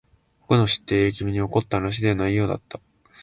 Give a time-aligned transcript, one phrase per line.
[0.39, 2.79] 僕の知っている君に起こった話ではないようだった。